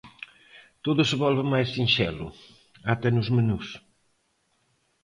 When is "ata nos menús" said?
2.91-3.67